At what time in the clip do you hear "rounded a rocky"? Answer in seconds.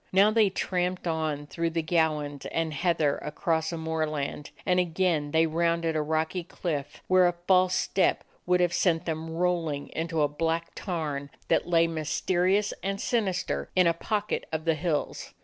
5.45-6.43